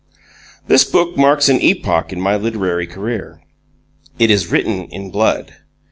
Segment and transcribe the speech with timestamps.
[0.65, 3.39] This book marks an epoch in my literary career.
[4.17, 5.53] It is written in blood.